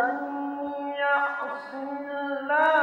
ومن 0.00 0.94
يعص 0.96 1.74
الله 1.74 2.79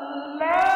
واللاتي 0.00 0.69